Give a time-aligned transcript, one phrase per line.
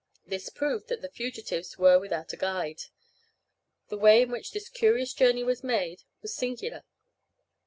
[0.25, 2.85] This proved that the fugitives were without a guide.
[3.89, 6.83] The way in which this curious journey was made was singular.